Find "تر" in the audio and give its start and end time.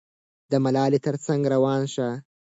1.05-1.15